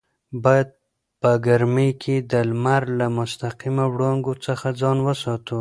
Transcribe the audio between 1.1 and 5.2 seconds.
په ګرمۍ کې د لمر له مستقیمو وړانګو څخه ځان